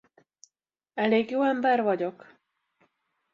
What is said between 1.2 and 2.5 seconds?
jó ember vagyok?